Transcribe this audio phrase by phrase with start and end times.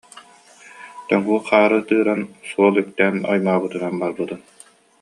[1.07, 4.41] Тоҥуу хаары тыыран, суол үктээн оймообутунан барбытым